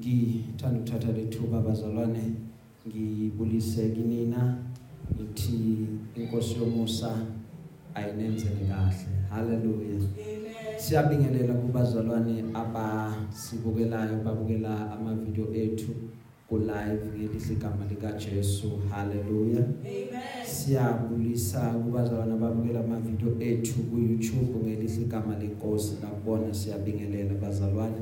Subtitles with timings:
[0.00, 2.24] ngithanda ukuthatha lethuba bazalwane
[2.88, 4.56] ngibulise kinina
[5.12, 5.86] ngithi
[6.16, 7.10] inkosi yomusa
[7.94, 9.06] ayinenzele kahle.
[9.30, 10.00] Haleluya.
[10.76, 15.92] Siyabingelela kubazalwane abasibukelayo babukela ama-video ethu
[16.48, 18.70] ku-live ngelihle igama likajesu.
[18.90, 19.62] Haleluya.
[20.44, 25.92] Siyabulisa kubazalwane ababukela ama-video ethu ku-youtube ngelihle igama lenkosi.
[26.02, 28.00] Nakubona siyabingelela bazalwane.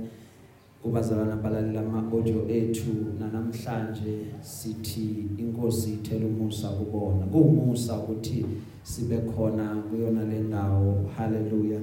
[0.83, 7.27] Kubazalwane abalalela ama-audio ethu nanamhlanje sithi inkosi ithela umusa kubona.
[7.27, 8.46] Kuwumusa ukuthi
[8.83, 11.11] sibe khona kuyona le ndawo.
[11.17, 11.81] Haleluya.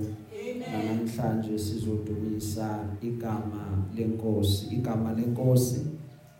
[0.71, 4.75] Namhlanje sizodumisa igama lenkosi.
[4.75, 5.81] Igama lenkosi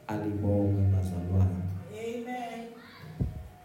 [0.08, 1.62] alibonge bazalwane.
[1.92, 2.68] Amen.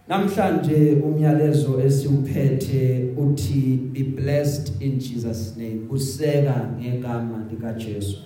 [0.08, 5.80] namhlanje umyalezo esiuphethe uthi be blessed in Jesus name.
[5.90, 8.18] Useka ngegama lika Jesu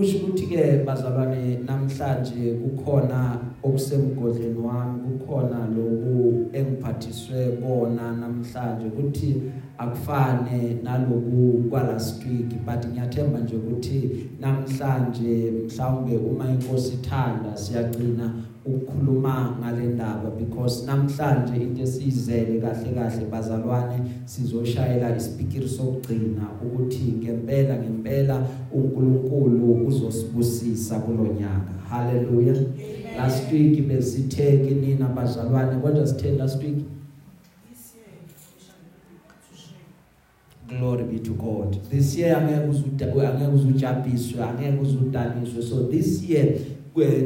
[0.00, 9.42] kusho ukuthi ke bazalwane namhlanje kukhona okusemgodleni wami kukhona loku engiphathiswe kona namhlanje ukuthi
[9.78, 14.10] akufane naloku kwa last week but ngiyathemba nje ukuthi
[14.40, 18.34] namhlanje mhlawumbe uma inkosi ithanda siyagcina
[18.66, 27.76] ukukhuluma ngale ndaba because namhlanje into esizele kahle kahle bazalwane sizoshayela isipikiri sokugcina ukuthi ngempela
[27.76, 32.54] ngempela uNkulunkulu uzosibusisa kulonyaka haleluya
[33.16, 36.76] last week besithe kinina bazalwane kodwa sithe last week?
[37.70, 39.18] This year we shall be
[39.50, 40.78] to shame.
[40.80, 41.76] glory be to god.
[41.90, 46.60] This year angeke uzuda angeke uzujapiswe angeke uzudaniswe so this year kwe-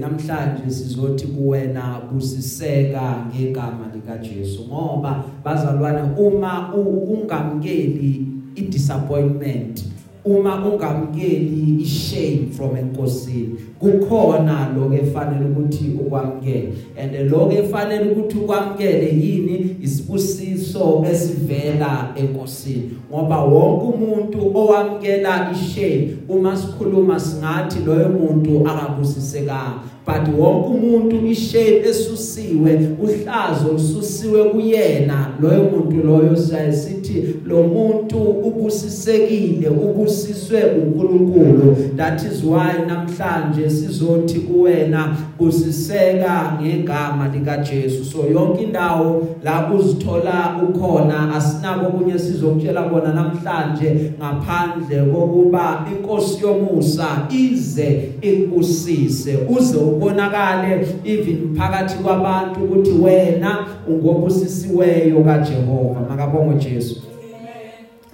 [0.01, 9.85] namhlanje sizothi kuwena busiseka ngegama lika Jesu ngoba bazalwane uma u- ungamkeli idisappointment
[10.25, 19.09] uma ungamkeli ishame from enkosini kukhona lokho efanele ukuthi ukwamkele and lokho efanele ukuthi ukwamkele
[19.09, 19.77] yini?
[19.83, 22.91] Isibusiso esivela enkosini.
[23.11, 29.94] Ngoba wonke umuntu owamkela ishame uma sikhuluma singathi loyo muntu akabusisekanga.
[30.07, 35.29] But wonke umuntu ishame esusiwe uhlazo lususiwe kuyena.
[35.41, 36.37] Loyo muntu loyo
[36.73, 41.77] sithi lo muntu ubusisekile ubusiswe uNkulunkulu.
[41.97, 50.63] That is why namhlanje sizothi kuwena busiseka ngegama lika Jesu so yonke indawo la uzithola
[50.63, 61.55] ukhona asinabo kunye sizokutshela kona namhlanje ngaphandle kokuba inkosi yomusa ize ikubusise uze ubonakale even
[61.57, 66.01] phakathi kwabantu ukuthi wena ungobusisiweyo kaJehova.
[66.01, 67.03] Makabongo Jesu.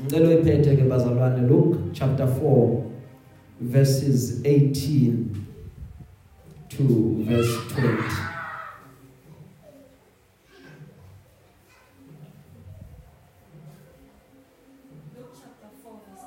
[0.03, 2.69] Ngicela uyiphethe ke bazalwane Luke chapter 4
[3.61, 5.13] verses 18
[6.69, 6.85] to
[7.29, 7.87] verse 20
[15.17, 16.27] Luke chapter 4 verse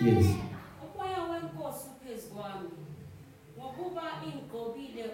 [0.00, 0.10] 18.
[0.10, 0.26] yes
[0.84, 2.70] Umoya wenkosi uphezu kwami
[3.58, 5.04] ngokuba ingqobile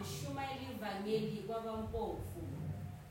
[0.00, 2.40] ukuba ngishumayele ivangeli kwabampofu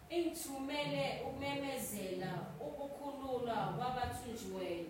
[0.09, 4.85] ingithumele ukumemezela ukukhululwa kwabathunjiweyo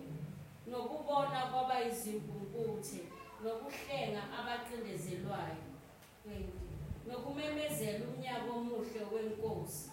[0.70, 3.00] nokubona kwabayizimpumputhe
[3.44, 5.64] nokuhlenga abaqindezelwayo.
[6.26, 9.90] 20 nokumemezela umnyaka omuhle wenkosi.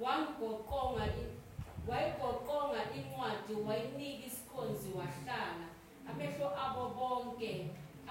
[0.00, 1.04] Wangigoqonga
[1.88, 5.66] wayigoqonga incwadi wayinika isikhonzi wahlala
[6.08, 7.52] amehlo abo bonke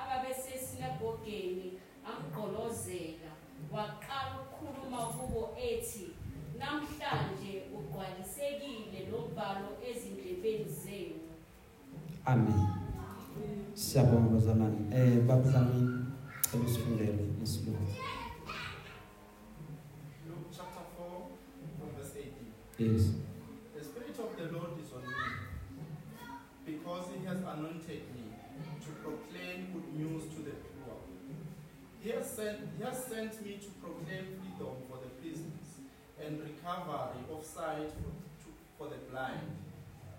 [0.02, 1.80] ababesesinagogeni
[2.10, 3.32] amgqolozela
[3.74, 6.06] waqala ukukhuluma kubo ethi
[6.60, 11.20] namhlanje ugcwalisekile lobhalo ezindlebeni zenu.
[12.26, 12.68] Amen.
[13.74, 14.80] Siyabonga bazalwane.
[14.98, 15.80] Eh babuzami
[16.52, 17.88] cela usifundele isilungu.
[20.28, 21.28] Luke chapter 4,
[21.78, 22.16] from verse
[22.78, 22.94] 18.
[22.94, 23.29] yes.
[32.40, 35.70] Sent, he has sent me to proclaim freedom for the prisoners
[36.24, 38.12] and recovery of sight for,
[38.44, 38.48] to,
[38.78, 39.50] for the blind,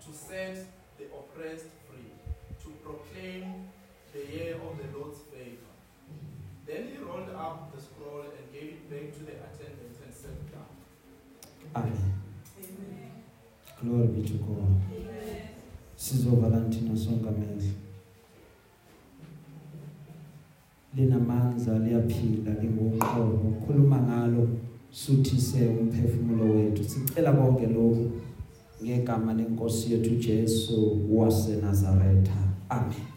[0.05, 0.55] to set
[0.97, 2.13] the oppressed free,
[2.63, 3.45] to proclaim
[4.13, 5.71] the year of the Lord's favor.
[6.67, 10.37] Then he rolled up the scroll and gave it back to the attendant and sat
[10.53, 10.69] down.
[11.75, 12.13] amen
[12.59, 13.11] Amen.
[13.81, 15.47] glory be to god Amen.
[15.95, 17.61] sizovala thina sonke amehlo
[20.95, 24.47] linamandla liyaphila lingoqobo khuluma ngalo
[24.89, 26.83] suthise umphefumulo wethu.
[26.83, 28.11] Sicela konke lokhu
[28.83, 32.41] ngegama lenkosi yethu Jesu waseNazaretha.
[32.69, 32.91] Amen.
[32.91, 33.11] Amen.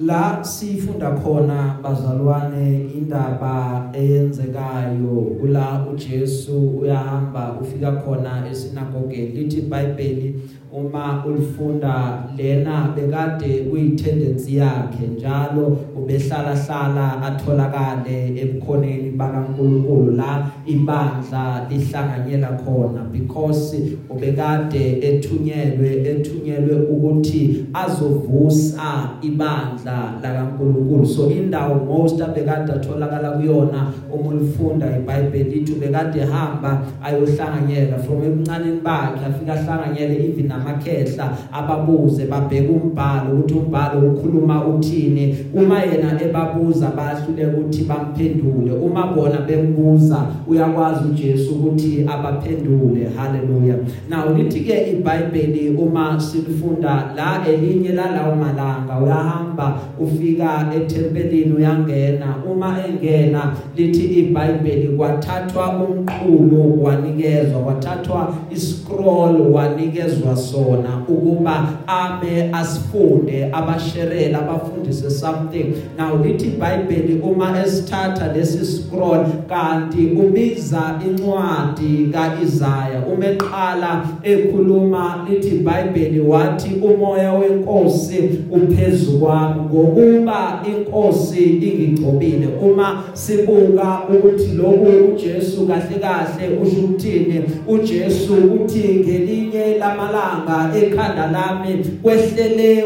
[0.00, 5.36] la sifunda khona bazalwane indaba eyenzekayo.
[5.40, 10.40] Kula uJesu uyahamba ufika khona esinagogeni lithi iBhayibheli
[10.74, 22.48] uma ulifunda lena bekade kuyitendency yakhe njalo ubehlala hlala atholakale ebukhoneni bakaNkuluNkulu la ibandla lihlanganyela
[22.64, 23.04] khona.
[23.12, 23.76] Because
[24.10, 31.06] ubekade ethunyelwe ethunyelwe ukuthi azovusa ibandla lakaNkuluNkulu.
[31.06, 37.98] So indawo most abekade atholakala kuyona uma ulifunda iBhayibheli lithi ubekade hamba ayohlanganyela.
[37.98, 45.36] From ebuncaneni bakhe afika ahlanganyele even namakhehla ababuze babheka umbhalo ukuthi umbhalo ukhuluma uthini.
[45.54, 48.72] Uma yena ebabuza bayahluleka ukuthi bamphendule.
[48.72, 53.08] Uma bona bembuza uyakwazi uJesu ukuthi abaphendule.
[53.16, 53.76] Haleluya.
[54.08, 62.36] Now lithi ke iBhayibheli uma silifunda la elinye lalawo malanga uyahamba ufika etempelini uyangena.
[62.52, 74.38] Uma engena lithi iBhayibheli kwathathwa umqhulo wanikezwa kwathathwa iscroll wanikezwa sona ukuba ame asifunde abasherela
[74.38, 75.74] abafundise something.
[75.98, 85.48] Now lithi iBhayibheli uma esithatha lesi scroll kanti ubiza incwadi kaIsaya uma eqala ekhuluma lithi
[85.48, 88.18] iBhayibheli wathi umoya wenkosi
[88.50, 89.60] uphezulu kwami.
[89.60, 99.78] Ngokuba inkosi ingigcobile uma sibuka ukuthi lokhu uJesu kahle kahle usho ukuthini uJesu uthi ngelinye
[99.78, 100.43] lamalanga
[100.76, 102.84] ekhanda lami kwehlele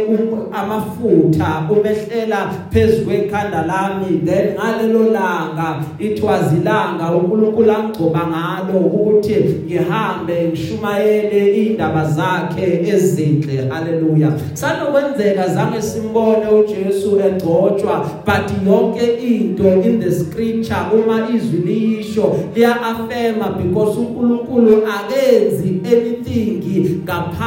[0.52, 4.20] amafutha umehlela phezulu ekhanda lami.
[4.24, 9.34] Then ngalelo langa ithwazilanga uNkulunkulu angcoba ngalo ukuthi
[9.66, 13.68] ngihambe ngishumayele indaba zakhe ezinhle.
[13.68, 14.32] Haleluya.
[14.54, 22.82] Sanokwenzeka zange simbone uJesu egcotshwa but yonke into in the scripture uma izwi liyisho liya
[22.82, 27.37] affirma because uNkulunkulu akenzi anything ngaphandle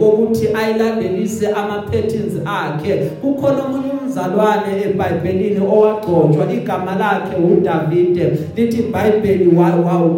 [0.00, 2.96] kokuthi ayilandelise ama patterns akhe.
[3.20, 9.48] Kukhona umunye umzalwane eBhayibhelini owagcotshwa igama lakhe uDavide lithi iBhayibheli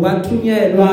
[0.03, 0.89] wathunyelwa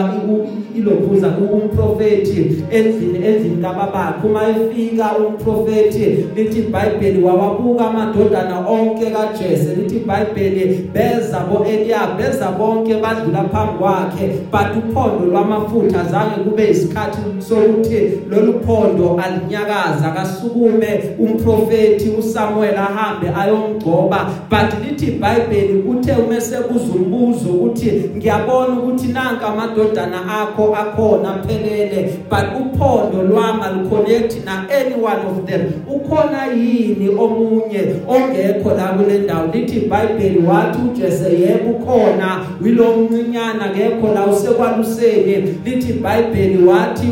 [0.76, 4.28] ilokhuza umprofeti endlini endlini kababakhe.
[4.28, 9.76] Uma efika umprofeti lithi iBhayibheli wawabuka amadodana onke kaJese.
[9.76, 14.28] Lithi iBhayibheli beza bo Eliab beza bonke badlula phambi kwakhe.
[14.52, 20.12] But uphondo lwamafutha zange kube isikhathi sokuthi lolu phondo alinyakaza.
[20.16, 24.30] Kasukume umprofeti uSamuel ahambe ayomgcoba.
[24.50, 32.10] But lithi iBhayibheli uthe uma sebuza umbuzo ukuthi ngiyabona ukuthi nanka amadodana akho akhona phelele
[32.30, 35.62] but uphondo lwami aliconnect na any one of them.
[35.88, 39.48] Ukhona yini omunye ongekho la kule ndawo?
[39.54, 42.40] Lithi iBhayibheli wathi uJese yebo ukhona.
[42.62, 45.36] Wilo mncinyana ngekho la usekwaluseni.
[45.66, 47.08] Lithi iBhayibheli wathi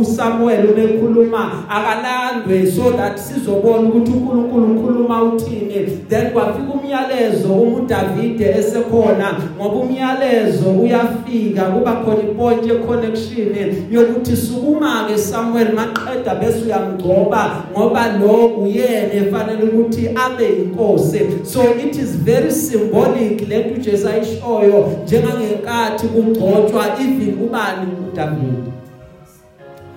[0.00, 5.98] uSamuel ubekhuluma akalandwe so that sizobona ukuthi uNkulunkulu ukhuluma uthini.
[6.08, 9.34] Then kwafika umyalezo uma uDavide esekhona.
[9.56, 17.64] Ngoba umyalezo uyafika kuba khona ipoint ye connection yokuthi sukuma ke Samuel maqeda bese uyamgcoba
[17.72, 24.92] ngoba lo uyena efanele ukuthi abe inkosi so it is very symbolic lethu uJesu ayishoyo
[25.04, 28.79] njengangenkathi kugcotshwa even ubani uDavid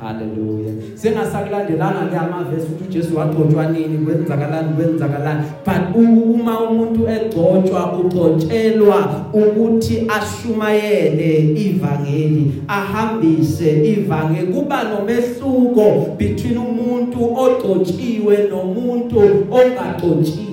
[0.03, 0.73] Hallelujah.
[0.95, 3.97] Sengasakulandelanga ke amavesi ukuthi uJesu wagcotshwa nini?
[4.05, 4.73] Kwenzakalani?
[4.75, 5.43] Kwenzakalani?
[5.65, 18.37] But uma umuntu egcotshwa ugcotshelwa ukuthi ashumayele ivangeli ahambise ivangeli kuba nomehluko between umuntu ogcotshiwe
[18.49, 19.19] nomuntu
[19.51, 20.52] ongagcotshiwe.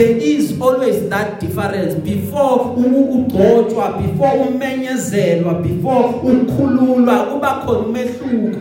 [0.00, 1.94] There is always that difference.
[2.00, 8.58] Before ugcotshwa before umenyezelwa before ukhululwa kuba khona umehluko.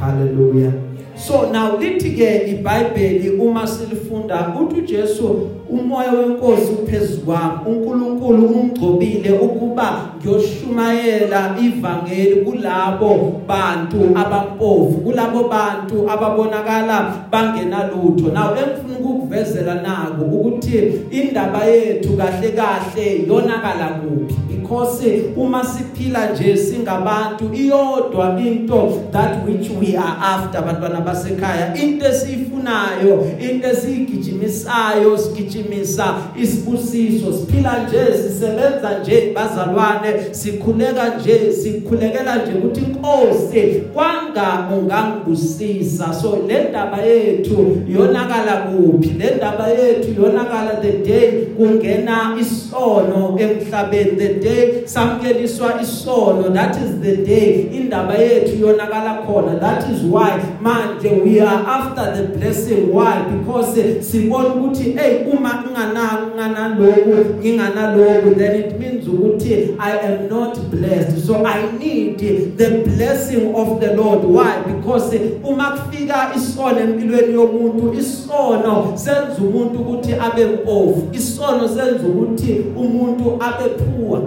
[0.00, 0.87] Hallelujah.
[1.18, 9.30] So now lithi ke iBhayibheli uma silifunda uthi uJesu umoya wenkosi uphezulu kwami uNkulunkulu ungcobile
[9.30, 18.32] ukuba ngiyoshumayela ivangeli kulabo bantu abampofu kulabo bantu ababonakala bangenalutho.
[18.32, 24.47] Now engifuna ukukuvezela nako ukuthi indaba yethu kahle kahle yonakala kuphi.
[24.68, 25.02] Because
[25.36, 31.74] uma siphila nje singabantu iyodwa into that which we are after bantwana basekhaya.
[31.74, 37.32] Into esiyifunayo into esiyigijimisayo sigijimisa isibusiso.
[37.32, 46.68] Siphila nje sisebenza nje bazalwane sikhuleka nje sikhulekela nje ukuthi inkosi kwanga ungangibusisa so le
[46.68, 49.08] ndaba yethu yonakala kuphi?
[49.08, 56.52] Le ndaba yethu yonakala the day kungena isono emhlabeni the day samkeliswa isono.
[56.52, 59.60] That is the day indaba yethu yonakala khona.
[59.60, 62.92] That is why manje we are after the blessing.
[62.92, 63.22] Why?
[63.22, 70.58] Because sibona ukuthi hey uma ngingana lokhu nginganalokhu then it means ukuthi i am not
[70.70, 71.24] blessed.
[71.26, 74.24] So i need the blessing of the lord.
[74.24, 74.62] Why?
[74.62, 81.08] Because uma kufika isono empilweni yomuntu isono senza umuntu ukuthi abe mpofu.
[81.12, 84.22] Isono senza ukuthi umuntu abe poor.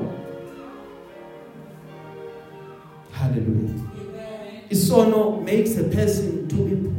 [3.32, 3.88] Hallelujah.
[4.70, 6.91] Isono makes a person to be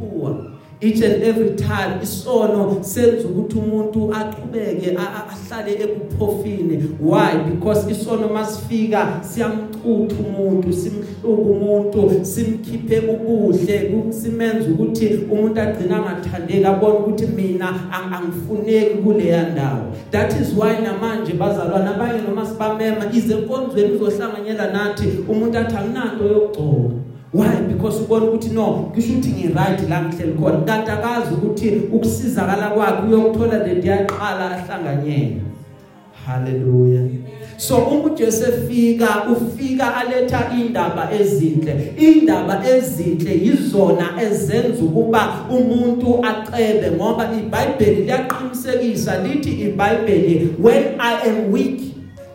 [0.83, 7.37] each and every time isono senza ukuthi umuntu aqhubeke ahlale ebuphofini why?
[7.49, 16.97] Because isono masifika siyamcutha umuntu simhluka umuntu simkhiphe ubuhle simenza ukuthi umuntu agcina angathandeki abone
[16.97, 19.93] ukuthi mina angifuneki kuleya ndawo.
[20.11, 27.12] That is why namanje bazalwana abanye noma sibamema izenkonzweni uzohlanganyela nathi umuntu athi anginanto yokugcoka
[27.33, 27.61] why?
[27.67, 30.65] Because ubona ukuthi no kusho ukuthi ngiright la ngihleli khona.
[30.65, 35.41] Kanti akazi ukuthi ukusizakala kwakhe uyokuthola le ndiyaqala ahlanganyela
[36.25, 37.01] haleluya
[37.57, 41.93] so uma uJesu efika ufika aletha indaba ezinhle.
[41.97, 51.51] Indaba ezinhle yizona ezenza ukuba umuntu acebe ngoba iBhayibheli liyaqinisekisa lithi iBhayibheli when i am
[51.51, 51.81] weak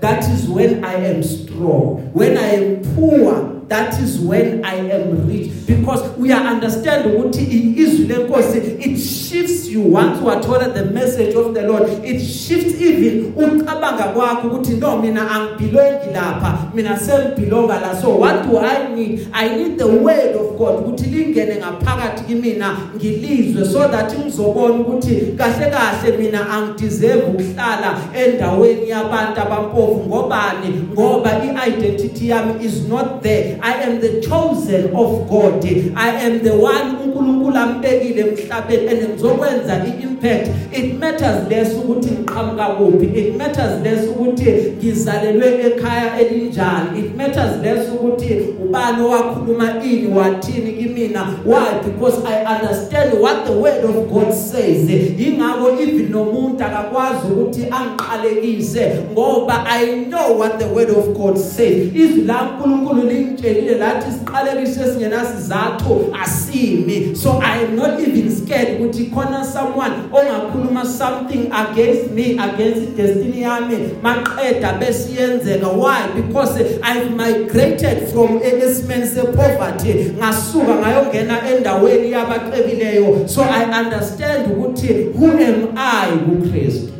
[0.00, 2.00] that is when i am strong.
[2.14, 5.50] When i am poor that is when I am rich.
[5.66, 7.44] Because we are understand ukuthi
[7.76, 9.82] izwi lenkosi it shifts you.
[9.82, 13.32] Once you are told the message of the Lord it shifts even.
[13.34, 16.75] Ucabanga kwakho ukuthi no mina angibelongi lapha.
[16.75, 18.00] Mina sengibelonga la.
[18.00, 19.28] So what do I need?
[19.32, 25.34] I need the word of God ukuthi lingene ngaphakathi kimina ngilizwe so that ngizobona ukuthi
[25.37, 30.04] kahle kahle mina angideserve ukuhlala endaweni yabantu abampofu.
[30.08, 30.88] Ngobani?
[30.92, 33.57] Ngoba i-identity yami is not there.
[33.62, 35.64] I am the chosen of God.
[35.96, 39.76] I am the one uNkulunkulu ambekile emhlabeni and ngizokwenza
[40.18, 46.98] iimpact it matters less ukuthi ngiqhamuka kuphi it matters less ukuthi ngizalelwe ekhaya elinjani.
[46.98, 51.20] It matters less ukuthi ubani owakhuluma ini wathini kimina.
[51.44, 51.80] Why?
[51.84, 54.88] Because I understand what the word of God says.
[54.88, 61.94] Ingakho even nomuntu akakwazi ukuthi angiqalekise ngoba I know what the word of God says.
[61.94, 67.16] Izwi la uNkulunkulu lingitshelile lathi siqalekise singenasizathu asimi.
[67.16, 73.42] So I am not even scared ukuthi khona someone ongakhuluma something against me against destiny
[73.42, 75.68] yami maqeda besiyenzeka.
[75.68, 76.08] Why?
[76.14, 85.26] Because I've migrated from esimeni sepoverty ngasuka ngayongena endaweni yabacebileyo so I understand ukuthi who
[85.26, 86.92] am I kuKristu?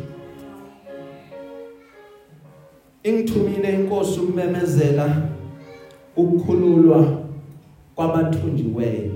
[3.03, 5.15] Ingithumile inkosi ukumemezela
[6.15, 7.05] ukukhululwa
[7.95, 9.11] kwabathunjiweyo.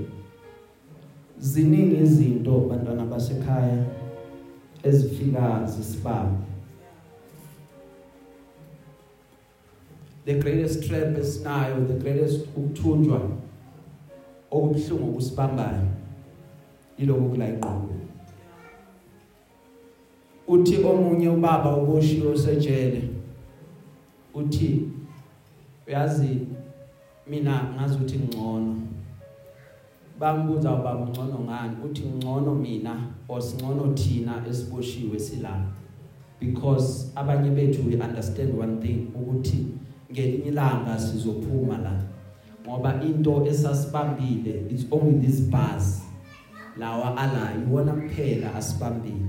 [1.44, 3.84] Ziningi izinto bantwana basekhaya
[4.82, 6.40] ezifika zisibamba
[10.24, 13.30] the greatest trap esinayo the greatest ukuthunjwa
[14.50, 15.86] okubhlungu kusibambayo
[16.98, 17.94] iloko kula iqondo
[20.48, 23.08] uthi omunye ubaba uboshiwe usejele
[24.34, 24.88] uthi
[25.86, 26.38] uyazi
[27.26, 28.83] mina ngazi ukuthi ngcono.
[30.18, 31.76] Bambuza ubaba ungcono ngani?
[31.84, 32.96] Uthi ngcono mina
[33.28, 35.72] osingcono thina esiboshiwe silapha.
[36.40, 39.66] Because abanye bethu we understand one thing ukuthi
[40.12, 41.92] ngelinye ilanga sizophuma la.
[42.66, 46.02] Ngoba into esasibambile it's only this bus
[46.78, 49.26] lawa ala iwona kuphela asibambile.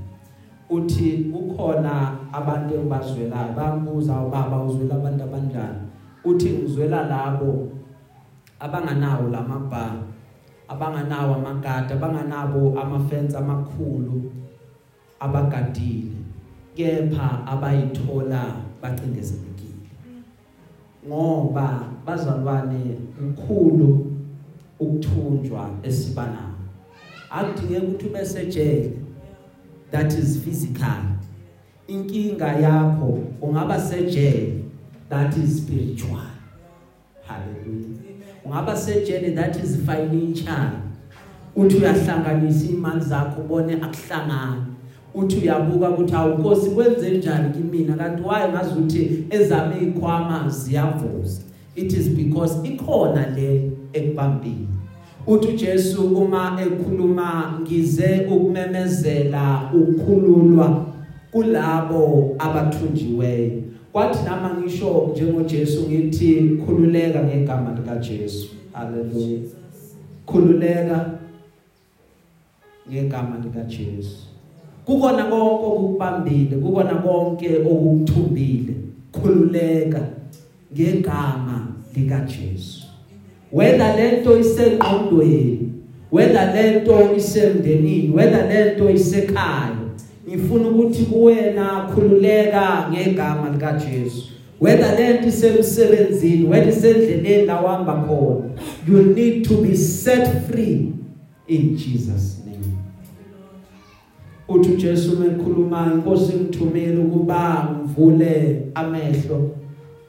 [0.70, 5.80] Uthi kukhona abantu engibazwela bambuza ubaba uzwela abantu abanjani?
[6.24, 7.72] Uthi ngizwela labo
[8.60, 9.94] abanganawo lamabha
[10.68, 14.32] abanganawo amagada abanganabo amafence amakhulu
[15.20, 16.18] abagadile
[16.76, 19.90] kepha abayithola bacindezelekile.
[21.08, 24.12] Ngoba bazalwane ukukhulu
[24.80, 26.56] ukuthunjwa esibanayo
[27.30, 28.92] akudingeki ukuthi bese jele
[29.92, 31.02] that is physical.
[31.88, 34.64] Inkinga yakho ungaba sejele
[35.10, 36.28] that is spiritual.
[37.28, 38.15] Hallelujah.
[38.46, 40.70] Ungaba sejene that is financial
[41.56, 44.66] uthi uyahlanganisa imali zakho ubone akuhlangana
[45.14, 47.94] uthi uyabuka ukuthi awukosi kwenze njani kimina?
[47.94, 51.42] Kanti waye ngazuthi ezame ikhwama ziyavuza.
[51.76, 54.68] It is because ikhona le ekubambile
[55.28, 60.86] uthi uJesu uma ekhuluma ngize ukumemezela ukukhululwa
[61.32, 63.52] kulabo abathunjiweyo.
[63.96, 69.40] Kwathi nama ngisho njengoJesu ngithi khululeka ngegama lika Jesu haleluya
[70.26, 71.12] khululeka
[72.90, 74.18] ngegama lika Jesu
[74.86, 78.74] kukona konke okubambile kukona konke okuthumbile
[79.12, 80.02] khululeka
[80.74, 82.84] ngegama lika Jesu
[83.52, 85.70] whether lento isengqondweni
[86.12, 89.85] whether lento isemndenini whether lento isekhaya
[90.28, 94.24] ngifuna ukuthi kuwena khululeka ngegama lika Jesu
[94.62, 98.50] whether lento isemsebenzini whether isendleleni la uhamba khona
[98.88, 100.94] you need to be set free
[101.48, 102.78] in Jesus name.
[104.48, 109.52] Uthi uJesu mekhuluma inkosi imthumile ukuba mvule amehlo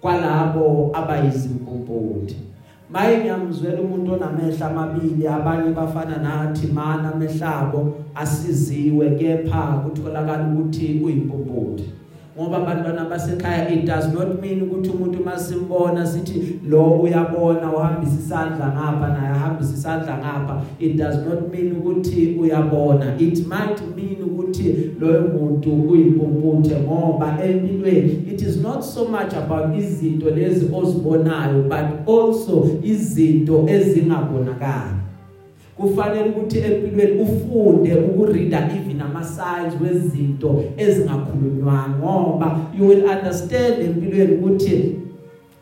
[0.00, 2.36] kwalabo abayizimpumputhe
[2.90, 11.84] maye ngiyamzwela umuntu onamehla amabili abanye bafana nathi mana amehlabo asiziwe kepha kutholakala ukuthi uyimpumputhe
[12.36, 18.66] ngoba abantwana basekhaya it does not mean ukuthi umuntu masimbona sithi lo uyabona uhambisa isandla
[18.68, 20.62] ngapha naye ahambisa isandla ngapha.
[20.78, 23.20] It does not mean ukuthi uyabona.
[23.20, 29.76] It might mean ukuthi loyo muntu uyimpumputhe ngoba empilweni it is not so much about
[29.78, 35.05] izinto lezi ozibonayo but also izinto ezingabonakali.
[35.76, 44.32] Kufanele ukuthi empilweni ufunde ukureada even ama signs wezinto ezingakhulunywa ngoba you will understand empilweni
[44.34, 44.94] ukuthi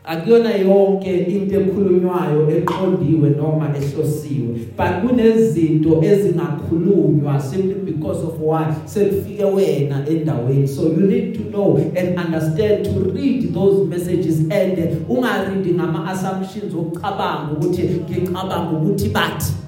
[0.04, 9.44] akuyona yonke into ekhulunywayo eqondiwe noma ehlosiwe but kunezinto ezingakhulunywa simply because of why sekufike
[9.44, 10.68] wena endaweni.
[10.68, 14.78] So you need to know and understand to read those messages and
[15.08, 19.63] ungaread ngama assumptions okucabanga ukuthi ngicabanga ukuthi bathi.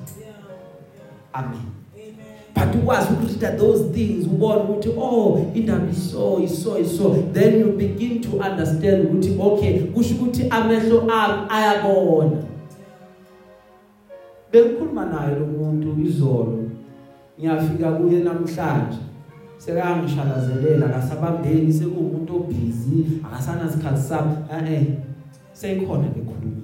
[1.36, 1.76] Amen.
[2.54, 8.20] But ukwazi ukuread those things ubone ukuthi oh indaba iso iso iso then you begin
[8.20, 12.42] to understand ukuthi okay kusho ukuthi amehlo ami ayabona.
[14.52, 16.64] Bengikhuluma naye lo muntu izolo
[17.38, 18.98] ngiyafika kuye namhlanje.
[19.58, 24.86] Sekangishalazelela akasabambeni sekuwumuntu obusy akasana sikhathi sami eh
[25.52, 26.55] seyikhona bekhuluma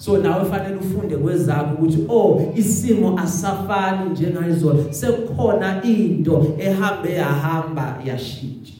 [0.00, 8.72] so nawe fanele ufunde kwezakho ukuthi oh isimo asafani njengayizolo sekukhona into ehambe yahamba yashintsha.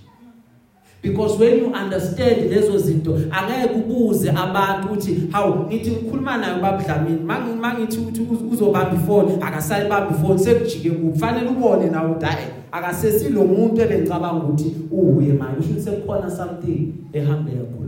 [1.02, 7.20] Because when you understand lezo zinto angeke ubuze abantu ukuthi hawu ngithi ngikhuluma nayo babudlamini
[7.60, 14.44] mangithi ukuthi uzobamba ifoni akasayibamba ifoni sekujike kufanele ubone nawe ukuthi hayi akasesilo muntu ebengicabanga
[14.44, 15.58] ukuthi uye manje.
[15.58, 17.80] Usho ukuthi sekukhona something ehambe yakhuluma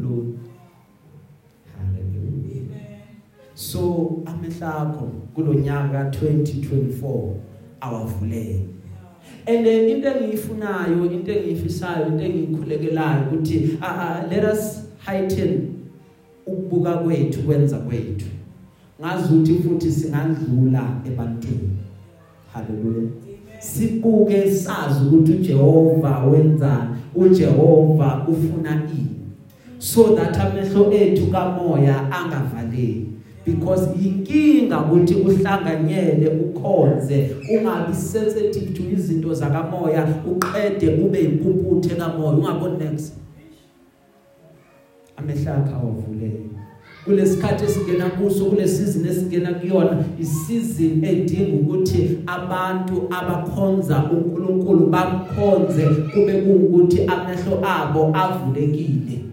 [3.55, 7.35] so amehlakho kulonyaka 2024
[7.81, 8.61] awavuleke
[9.47, 13.79] and then into engiyifunayo into engiyifisayo into engikhulekelayo ukuthi
[14.31, 15.73] let us heighten
[16.47, 18.27] ukubuka kwethu kwenza kwethu.
[19.01, 21.71] Ngazi ukuthi futhi singandlula ebantwini.
[22.53, 23.09] Haleluya
[23.59, 29.09] sibuke sazi ukuthi uJehova wenzani uJehova ufuna ini.
[29.79, 33.07] So that amehlo ethu kamoya angavaleki.
[33.45, 42.79] Because inkinga ukuthi uhlanganyele ukhonze ungabi sensitive to izinto zakamoya uqede ube impumputhe kamoya ungaboni
[42.79, 43.15] next.
[45.17, 46.53] Amehlakha awuvuleke
[47.05, 56.33] kulesikhathi esingena kuso kule season esingena kuyona isizini edinga ukuthi abantu abakhonza uNkulunkulu bamkhonze kube
[56.33, 59.32] kungukuthi amehlo abo avulekile.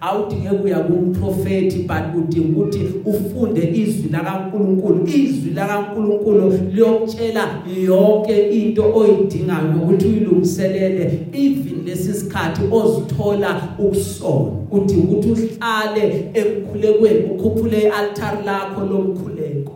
[0.00, 5.06] Awudinge kuya kumprofeti but udinga ukuthi ufunde izwi lakaNkuluNkulu.
[5.06, 14.50] Izwi lakaNkuluNkulu liyokutshela yonke into oyidingayo ukuthi uyilungiselele even lesisikhathi ozithola ukusona.
[14.70, 19.72] Udinga ukuthi uhlale emkhulekweni ukhuphule ialtar lakho lomkhuleko.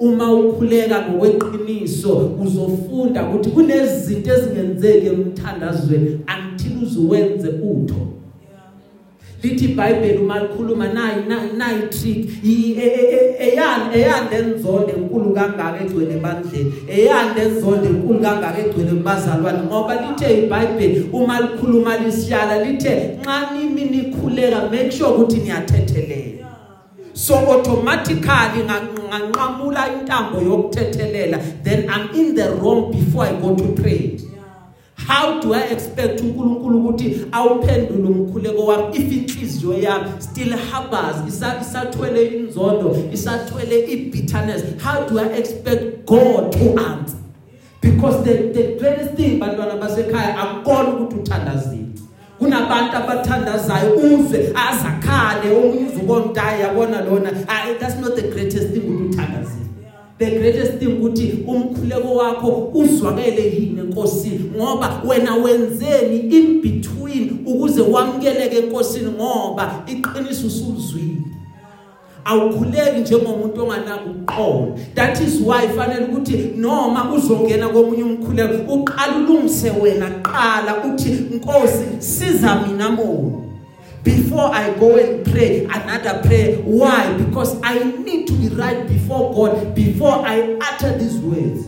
[0.00, 8.19] Uma ukhuleka ngokweqiniso uzofunda ukuthi kunezinto ezingenzeki emthandazweni until uzuwenze utho.
[9.42, 11.16] Lithi iBhayibheli uma likhuluma nayi
[11.56, 12.44] nayi trick.
[12.44, 19.58] E, e, eyani eyande enzonde enkulu kangaka egcwele ebandleni eyande enzonde enkulu kangaka egcwele kubazalwane
[19.66, 26.46] ngoba lithe iBhayibheli uma likhuluma lisiyala lithe nxa nimi nikhuleka make sure ukuthi niyathethelela
[27.12, 28.62] so automatically
[29.08, 34.29] nganqamula intambo yokuthethelela then i'm in the wrong before i go to pray
[35.10, 42.26] how do i expect uNkulunkulu ukuthi awuphendule umkhuleko wami if inhliziyo yami still harbors isathwele
[42.26, 44.62] inzondo isathwele ibitterness?
[44.84, 47.18] How do i expect god to answer?
[47.80, 51.86] Because the the greatest thing bantwana basekhaya akukona ukuthi uthandazile.
[52.38, 57.30] Kunabantu abathandazayo uzwe azakhale omunye uzubona ukuthi ayabona lona.
[57.80, 58.80] That's not the greatest thing.
[58.80, 58.89] ukuthi uthandazile
[60.20, 67.80] the greatest thing ukuthi umkhuleko wakho uzwakele yini enkosini ngoba wena wenzeni in between ukuze
[67.80, 71.16] wamukeleke enkosini ngoba iqiniso usulizwile
[72.24, 79.70] awukhuleki njengomuntu onganaka ukuqola that is why fanele ukuthi noma uzongena komunye umkhuleko uqala ulungise
[79.70, 83.49] wena qala uthi Nkosi siza mina moyo
[84.02, 86.56] before I go and pray another prayer.
[86.58, 87.12] Why?
[87.16, 91.66] Because I need to be right before God before I utter these words.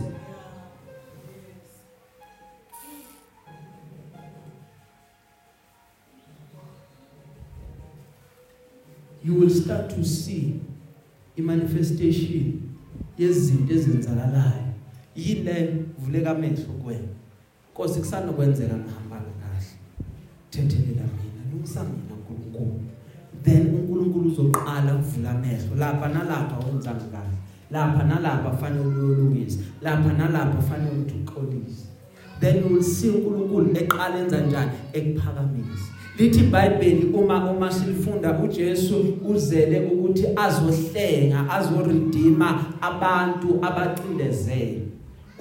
[9.23, 10.59] You will start to see
[11.37, 12.73] a manifestation
[13.17, 14.73] yezinto ezenzakalayo
[15.15, 17.07] yini le vuleka amehlo kuwena
[17.71, 19.67] Nkosi kusanokwenzeka ngihamba kahle
[20.49, 22.12] thethelela mina lungisa mina
[22.53, 22.79] uNkulunkulu.
[23.43, 25.75] Then uNkulunkulu uzoqala ukuvula amehlo.
[25.77, 27.37] Lapha nalapha wenzanga kahle
[27.71, 31.87] lapha nalapha fanele uyolungisa lapha nalapha fanele ukuthi uxolise.
[32.39, 34.71] Then you will see uNkulunkulu eqala enza njani?
[34.93, 35.93] Ekuphakamisa.
[36.17, 44.82] Lithi iBhayibheli uma uma silifunda uJesu uzele ukuthi azohlenga azoredeema abantu abacindezele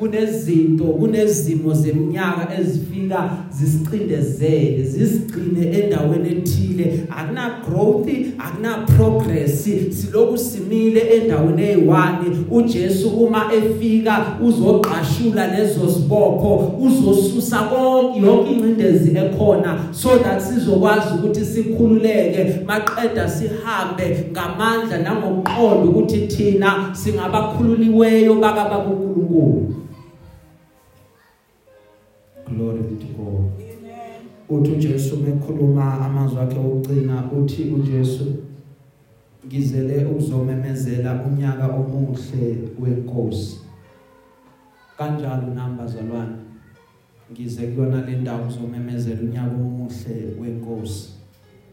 [0.03, 7.01] kunezinto kunezimo zeminyaka ezifika zisicindezele zisigcine endaweni ethile.
[7.11, 17.59] Akuna growth akuna progress siloku simile endaweni eyi1 uJesu uma efika uzoqashula lezo sibopho uzosusa
[17.59, 26.91] konke yonke incindezi ekhona so that sizokwazi ukuthi sikhululeke maqeda sihambe ngamandla nangokuqonda ukuthi thina
[26.93, 29.83] singabakhululiweyo baka bakuNkulunkulu
[32.55, 33.53] glory be to God.
[33.57, 34.03] Amen
[34.53, 38.27] uthi uJesu mekhuluma amazwi akhe okugcina uthi uJesu
[39.47, 43.61] ngizele ukuzomemezela unyaka omuhle wenkosi.
[44.99, 46.37] Kanjalo namba zalwane
[47.33, 51.13] ngize kuyona le ndawo uzomemezela unyaka omuhle wenkosi.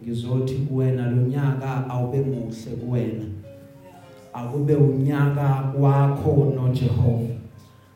[0.03, 3.25] Ngizothi kuwena lo nyaka awube muhle kuwena.
[4.33, 7.35] Akube unyaka wakho noJehova.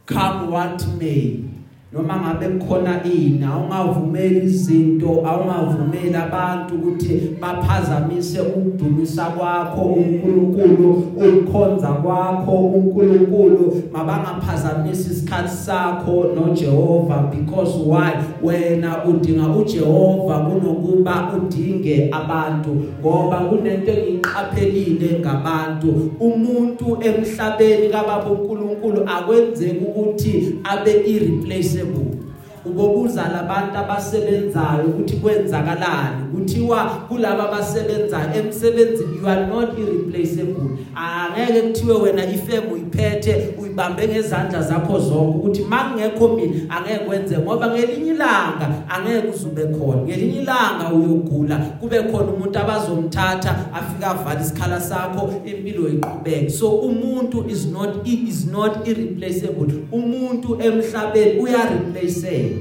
[0.06, 1.53] Come what may
[1.93, 12.51] noma ngabe kukhona ini awungavumeli izinto awungavumeli abantu ukuthi baphazamise ukudumisa kwakho uNkulunkulu ukukhonza kwakho
[12.51, 13.84] uNkulunkulu.
[13.93, 18.13] Mabangaphazamisi isikhathi sakho noJehova because why?
[18.43, 22.69] Wena udinga uJehova kunokuba udinge abantu
[23.01, 26.12] ngoba kunento engiqaphelile ngabantu.
[26.19, 32.24] Umuntu emhlabeni kababa uNkulunkulu akwenzeki ukuthi abe irreplaceable irreplaceable
[32.65, 40.69] ubobuza labantu abasebenzayo ukuthi kwenzakalani kuthiwa kulabo abasebenzayo emsebenzini you are not irreplaceable.
[40.96, 43.34] Angeke kuthiwe wena ifem uyiphethe
[43.74, 50.02] uyibambe ngezandla zakho zonke ukuthi makungekho mina angeke kwenze ngoba ngelinye ilanga angeke uzube khona.
[50.02, 56.50] Ngelinye ilanga uyogula kube khona umuntu abazomthatha afika avala isikhala sakho impilo iqhubeke.
[56.50, 59.74] So umuntu is not is not irreplaceable.
[59.92, 62.58] Umuntu emhlabeni uya replace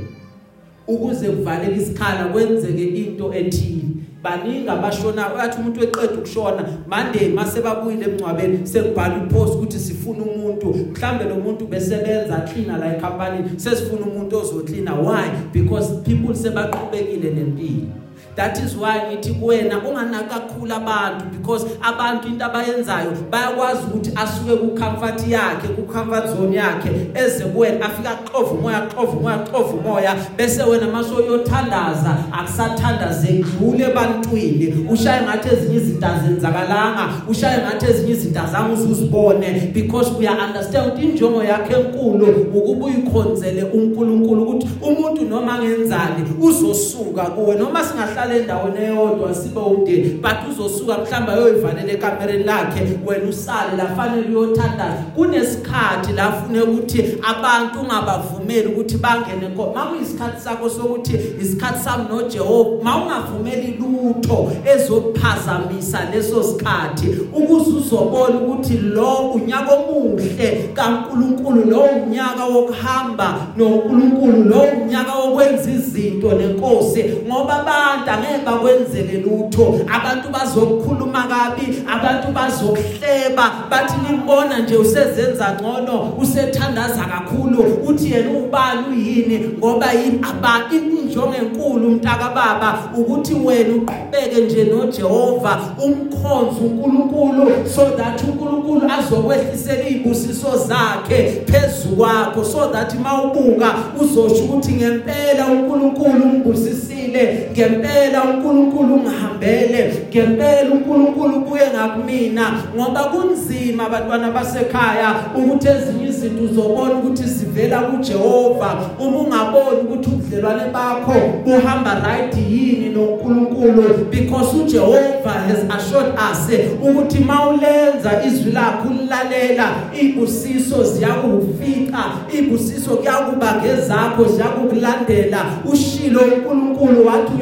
[0.86, 3.91] ukuze kuvaleke isikhala kwenzeke into ethile.
[4.22, 10.74] Baningi abashona uyathi umuntu eqeda ukushona Monday mase babuyile emncwabeni sekubhala ipost ukuthi sifuna umuntu.
[10.74, 15.30] Mhlambe lo muntu besebenza cleaner la ecompany sesifuna umuntu ozoklina why?
[15.52, 18.02] Because people sebaqhubekile nempilo.
[18.36, 24.56] That is why ngithi kuwena unganaka kakhulu abantu because abantu into abayenzayo bayakwazi ukuthi asuke
[24.56, 29.72] ku comfort yakhe ku comfort zone yakhe eze kuwena afika axova umoya axova umoya axova
[29.74, 37.86] umoya bese wena maso uyothandaza akusathandaze ngule ebantwini ushaye ngathi ezinye izinto azenzakalanga ushaye ngathi
[37.86, 44.68] ezinye izinto azange uzibone because uya understand ukuthi injongo yakhe enkulu ukuba uyikhonzele uNkulunkulu ukuthi
[44.82, 50.20] umuntu noma ngenzani uzosuka kuwe noma singa singahlala endaweni eyodwa sibe umndeni.
[50.20, 57.18] But uzosuka mhlamba ayoyivalela ekamereni lakhe wena usale la fanele uyothandaza kunesikhathi la ufune ukuthi
[57.22, 66.42] abantu ungabavumeli ukuthi bangene ko makuyisikhathi sakho sokuthi isikhathi sami noJehova mawungavumeli lutho ezophazamisa leso
[66.42, 75.70] sikhathi ukuze uzobona ukuthi lo unyaka omuhle kaNkuluNkulu lo unyaka wokuhamba noNkulunkulu lo unyaka wokwenza
[75.70, 77.04] izinto nenkosi.
[77.26, 79.80] Ngoba abantu angeke bakwenzele lutho.
[79.92, 83.52] Abantu bazokukhuluma kabi abantu bazokuhleba.
[83.70, 87.64] Bathi limbona nje usezenza ngcono usethandaza kakhulu.
[87.86, 89.38] Uthi yena ubani uyini?
[89.58, 90.20] Ngoba yini?
[90.30, 98.82] Abantu injongo enkulu umntaka baba ukuthi wena uqhubeke nje noJehova umkhonzo uNkulunkulu so that uNkulunkulu
[98.92, 102.44] azokwehlisela izibusiso zakhe phezulu kwakho.
[102.44, 112.52] So that mawubuka uzosho ukuthi ngempela uNkulunkulu ungibusisile ngempela uNkulunkulu ungihambele ngempela uNkulunkulu kuye ngakumina
[112.76, 120.72] ngoba kunzima abantwana basekhaya ukuthi ezinye izinto uzobona ukuthi zivela kuJehova uma ungaboni ukuthi ubudlelwane
[120.72, 126.48] bakho buhamba right yini noNkulunkulu because uJehova has assured us
[126.82, 132.04] ukuthi mawulenza izwi lakho ulilalela ibusiso ziyakufika
[132.38, 137.32] ibusiso kuyakuba ngezakho ziyakulandela ushilo uNkulunkulu wathi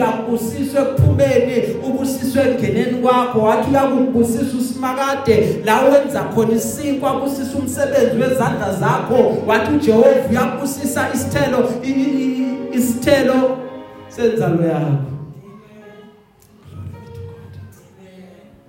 [0.50, 8.74] uyakubusiswa ekuphumeni ubusiswe engeneni kwakho wathi uyakubusisa usimakade la wenza khona isinkwa busisa umsebenzi wezandla
[8.80, 9.36] zakho.
[9.46, 11.58] Wathi uJehova uyakubusisa isithelo
[12.72, 13.58] isithelo
[14.08, 15.10] senzalo yakho.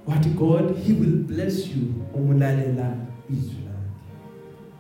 [0.06, 2.98] What God he will bless you umulalela
[3.30, 3.92] izwi lakhe.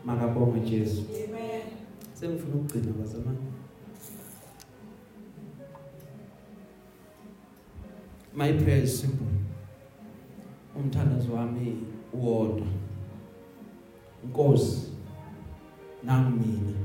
[0.06, 1.02] Makabonga Jesu.
[1.10, 1.62] Amen.
[2.14, 3.51] sengifuna ukugcina bazamani?
[8.34, 9.28] My prayer is simple.
[10.76, 11.76] Umthandazo wami
[12.13, 12.67] uwodwa.
[14.30, 14.88] Nkosi
[16.04, 16.78] nami mina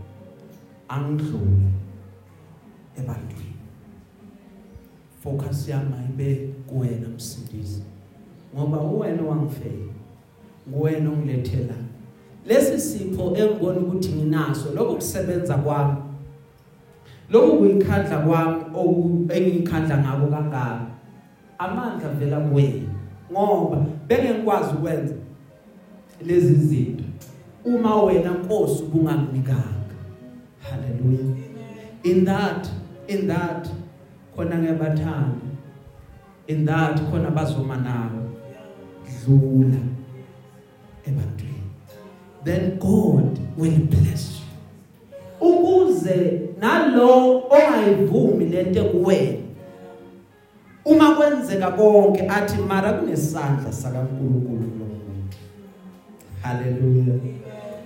[0.88, 1.70] angidlule
[2.98, 3.56] ebantwini.
[5.22, 7.82] Focus yami ayibe kuwena msindisi
[8.54, 9.92] ngoba uwena wangifela
[10.68, 11.74] nguwena ongilethela
[12.46, 14.74] lesi sipho engibona ukuthi nginaso.
[14.74, 15.96] Lokho kusebenza kwami
[17.30, 18.64] lokhu kuyikhandla kwami
[19.28, 20.85] engikhandla ngako kangaka.
[21.58, 22.88] Amandla vela kuwena
[23.32, 25.14] ngoba beke ngikwazi ukwenza
[26.26, 27.04] lezi zinto.
[27.64, 29.94] Uma wena Nkosi ubungakunikanga.
[30.60, 31.36] Haleluya
[32.04, 32.68] in that
[33.08, 33.68] in that
[34.36, 35.46] khona ngebathanda
[36.46, 38.22] in that khona bazoma nawe.
[39.06, 39.80] Dlula
[41.06, 41.70] ebantwini.
[42.44, 45.48] Then God will bless you.
[45.48, 49.45] Ukuze nalo ongayivumi lento kuwena
[50.86, 55.36] uma kwenzeka konke athi mara kunesandla sakaNkuluNkulu kulomuntu
[56.42, 57.14] haleluya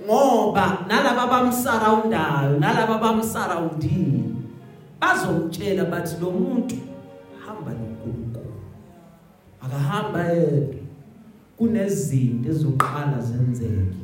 [0.05, 4.37] ngoba nalabo bamsurroundayo nalabo bamsurroundini
[5.01, 6.77] bazomtshela bathi lo muntu
[7.47, 8.55] hamba noNkulunkulu
[9.63, 10.81] akahamba yedwa.
[11.57, 13.97] Kunezinto ezoqala zenzeke.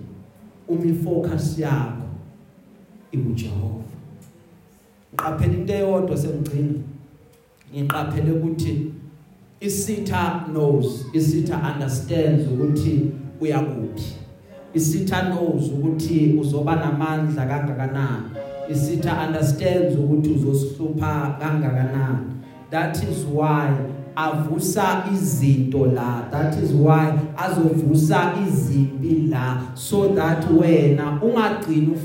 [0.69, 2.07] Uma ifocus yakho
[3.13, 3.85] ikuJehova
[5.15, 6.79] ngiqaphela into eyodwa sengigcina
[7.75, 8.93] ngiqaphele ukuthi
[9.61, 14.13] isitha knows isitha understands ukuthi uyakuphi.
[14.75, 18.25] Isitha knows ukuthi uzoba namandla kangakanani.
[18.71, 22.27] Isitha understands ukuthi uzosihlupha kangakanani.
[22.71, 23.71] That is why
[24.17, 26.29] avusa izinto la.
[26.31, 29.61] That is why azovusa izimpi la.
[29.75, 31.97] So that wena ungagcini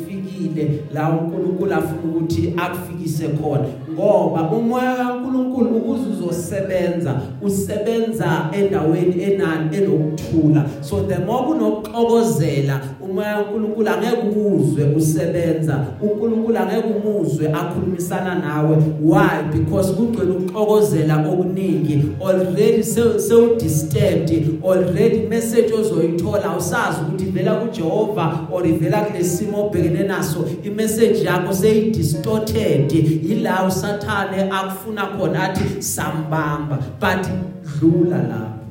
[0.42, 3.66] ufikile la uNkulunkulu afuna ukuthi akufikise khona.
[3.94, 10.66] Ngoba umoya kaNkulunkulu ukuze uzosebenza usebenza endaweni enani enokuthula.
[10.82, 15.86] So the more kunokuxokozela umoya kaNkulunkulu angeke ukuzwe usebenza.
[16.02, 18.78] uNkulunkulu angeke umuzwe akhulumisana nawe.
[19.02, 19.44] Why?
[19.54, 22.04] Because kugcwele ukuxokozela okuningi.
[22.22, 24.62] Already so disturbed.
[24.64, 30.31] Already message ozoyithola usazi ukuthi ivela kuJehova or ivela kulesimo obhekene naso.
[30.64, 32.92] Imessage yakho seyi distorted
[33.32, 36.78] ila usathane akufuna khona athi sambamba.
[37.00, 37.28] But
[37.64, 38.66] dlula lapho.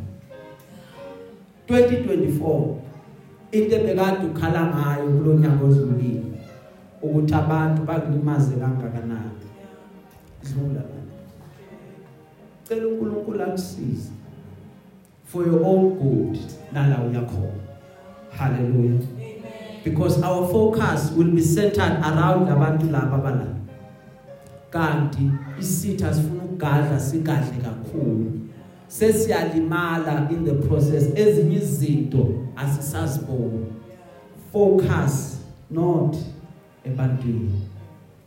[1.68, 2.76] 2024
[3.52, 6.22] into ebekade ukhala ngayo kulonyaka odlulile
[7.02, 9.30] ukuthi abantu bakulimaze kangakanani.
[10.42, 10.82] Dlula
[12.68, 14.10] cela uNkulunkulu akusize
[15.24, 16.38] for your own good
[16.72, 17.60] nala uyakhona.
[18.30, 19.19] Hallelujah.
[19.84, 23.56] Because our focus will be centered around abantu laba bala.
[24.70, 28.48] Kanti isitha sifuna ukugadla sigadle kakhulu.
[28.88, 31.04] Sesiyalimala in the process.
[31.14, 33.66] Ezinye izinto asisaziboni.
[34.52, 35.40] Focus
[35.70, 36.16] not
[36.84, 37.52] ebantwini.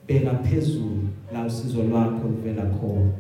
[0.08, 3.12] Beka phezulu la usizo lwakho livela khona.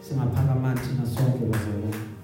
[0.00, 2.15] Singaphaka manje nasonke bazalwane